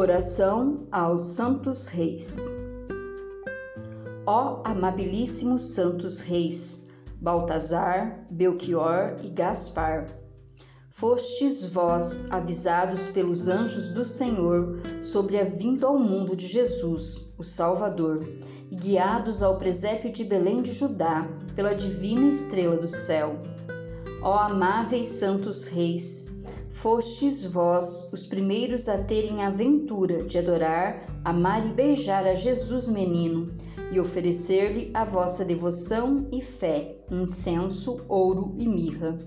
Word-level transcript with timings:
Oração 0.00 0.86
aos 0.92 1.20
Santos 1.34 1.88
Reis. 1.88 2.48
Ó 4.24 4.62
amabilíssimos 4.64 5.74
Santos 5.74 6.20
Reis, 6.20 6.86
Baltazar, 7.20 8.24
Belchior 8.30 9.16
e 9.24 9.28
Gaspar, 9.28 10.06
fostes 10.88 11.64
vós 11.64 12.30
avisados 12.30 13.08
pelos 13.08 13.48
anjos 13.48 13.88
do 13.88 14.04
Senhor 14.04 14.78
sobre 15.02 15.36
a 15.36 15.42
vinda 15.42 15.88
ao 15.88 15.98
mundo 15.98 16.36
de 16.36 16.46
Jesus, 16.46 17.34
o 17.36 17.42
Salvador, 17.42 18.22
e 18.70 18.76
guiados 18.76 19.42
ao 19.42 19.58
presépio 19.58 20.12
de 20.12 20.22
Belém 20.22 20.62
de 20.62 20.70
Judá 20.70 21.28
pela 21.56 21.74
divina 21.74 22.28
estrela 22.28 22.76
do 22.76 22.86
céu. 22.86 23.36
Ó 24.22 24.38
amáveis 24.38 25.08
Santos 25.08 25.66
Reis, 25.66 26.37
Fostes 26.68 27.44
vós 27.44 28.10
os 28.12 28.26
primeiros 28.26 28.88
a 28.88 29.02
terem 29.02 29.42
a 29.42 29.46
aventura 29.46 30.22
de 30.22 30.38
adorar, 30.38 31.02
amar 31.24 31.66
e 31.66 31.72
beijar 31.72 32.26
a 32.26 32.34
Jesus 32.34 32.86
menino 32.86 33.46
e 33.90 33.98
oferecer-lhe 33.98 34.90
a 34.92 35.02
vossa 35.02 35.46
devoção 35.46 36.28
e 36.30 36.42
fé, 36.42 36.94
incenso, 37.10 38.04
ouro 38.06 38.52
e 38.54 38.68
mirra. 38.68 39.18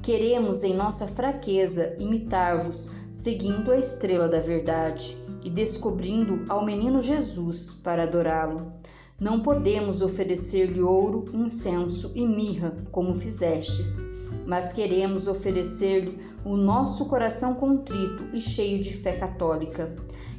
Queremos 0.00 0.62
em 0.62 0.74
nossa 0.74 1.08
fraqueza 1.08 1.96
imitar-vos, 1.98 2.92
seguindo 3.10 3.72
a 3.72 3.76
estrela 3.76 4.28
da 4.28 4.38
verdade 4.38 5.16
e 5.44 5.50
descobrindo 5.50 6.46
ao 6.48 6.64
menino 6.64 7.00
Jesus 7.00 7.72
para 7.72 8.04
adorá-lo. 8.04 8.70
Não 9.18 9.40
podemos 9.40 10.00
oferecer-lhe 10.00 10.80
ouro, 10.80 11.24
incenso 11.34 12.12
e 12.14 12.24
mirra, 12.24 12.86
como 12.92 13.12
fizestes 13.12 14.17
mas 14.46 14.72
queremos 14.72 15.26
oferecer-lhe 15.26 16.18
o 16.44 16.56
nosso 16.56 17.06
coração 17.06 17.54
contrito 17.54 18.24
e 18.32 18.40
cheio 18.40 18.78
de 18.78 18.92
fé 18.94 19.12
católica. 19.12 19.94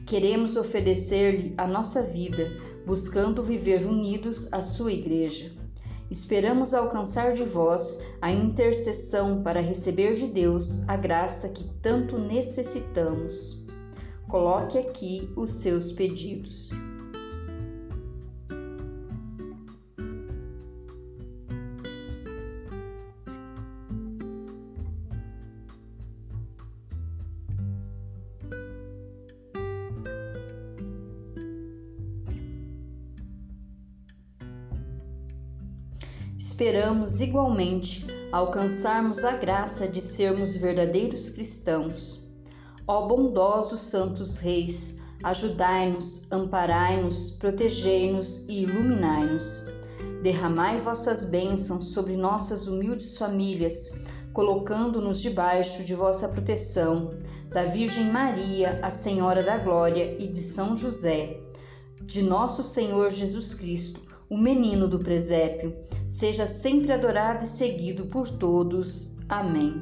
Queremos 0.06 0.56
oferecer-lhe 0.56 1.54
a 1.58 1.68
nossa 1.68 2.02
vida, 2.02 2.52
buscando 2.86 3.44
viver 3.44 3.86
unidos 3.86 4.52
à 4.52 4.62
sua 4.62 4.92
Igreja. 4.92 5.52
Esperamos 6.10 6.74
alcançar 6.74 7.34
de 7.34 7.44
vós 7.44 8.00
a 8.20 8.32
intercessão 8.32 9.42
para 9.44 9.62
receber 9.62 10.16
de 10.16 10.26
Deus 10.26 10.88
a 10.90 10.98
graça 10.98 11.50
que 11.50 11.64
tanto 11.84 12.18
necessitamos. 12.18 13.64
Coloque 14.28 14.78
aqui 14.80 15.32
os 15.36 15.52
seus 15.52 15.92
pedidos. 15.92 16.72
Esperamos 36.40 37.20
igualmente 37.20 38.08
alcançarmos 38.32 39.26
a 39.26 39.36
graça 39.36 39.86
de 39.90 40.02
sermos 40.02 40.56
verdadeiros 40.56 41.30
cristãos. 41.30 42.24
Ó 42.88 43.06
bondosos 43.06 43.82
santos 43.82 44.40
reis, 44.40 45.00
ajudai-nos, 45.22 46.32
amparai-nos, 46.32 47.32
protegei-nos 47.32 48.46
e 48.48 48.64
iluminai-nos. 48.64 49.66
Derramai 50.24 50.80
vossas 50.80 51.26
bênçãos 51.26 51.90
sobre 51.90 52.16
nossas 52.16 52.68
humildes 52.68 53.18
famílias, 53.18 53.92
colocando-nos 54.32 55.22
debaixo 55.22 55.84
de 55.84 55.94
vossa 55.94 56.30
proteção, 56.30 57.16
da 57.50 57.66
Virgem 57.66 58.06
Maria, 58.06 58.80
a 58.82 58.90
Senhora 58.90 59.44
da 59.44 59.58
Glória, 59.58 60.16
e 60.18 60.26
de 60.26 60.42
São 60.42 60.78
José, 60.78 61.38
de 62.02 62.24
nosso 62.24 62.64
Senhor 62.64 63.10
Jesus 63.10 63.54
Cristo 63.54 64.08
o 64.30 64.38
menino 64.38 64.88
do 64.88 65.00
presépio, 65.00 65.74
seja 66.08 66.46
sempre 66.46 66.94
adorado 66.94 67.44
e 67.44 67.48
seguido 67.48 68.06
por 68.06 68.30
todos. 68.30 69.18
Amém. 69.28 69.80